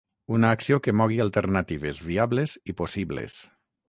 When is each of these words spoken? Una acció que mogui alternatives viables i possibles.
Una 0.35 0.47
acció 0.55 0.77
que 0.85 0.93
mogui 1.01 1.19
alternatives 1.25 1.99
viables 2.07 2.57
i 2.73 2.75
possibles. 2.81 3.37